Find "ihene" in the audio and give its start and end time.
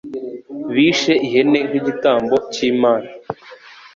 1.27-1.59